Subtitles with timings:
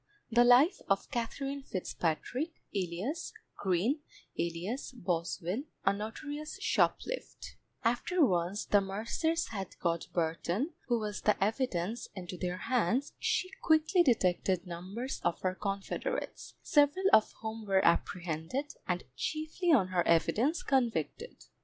[0.31, 3.99] The Life of KATHERINE FITZPATRICK, alias GREEN,
[4.35, 11.35] alias BOSWELL, a notorious Shoplift After once the mercers had got Burton, who was the
[11.43, 17.85] evidence, into their hands, she quickly detected numbers of her confederates, several of whom were
[17.85, 21.45] apprehended, and chiefly on her evidence, convicted.